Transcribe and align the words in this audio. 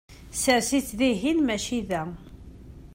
Sers-it 0.41 0.89
dihin, 0.99 1.39
mačči 1.47 1.79
da! 1.89 2.03